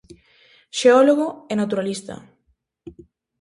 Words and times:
Xeólogo 0.79 1.27
e 1.51 1.53
naturalista. 1.55 2.15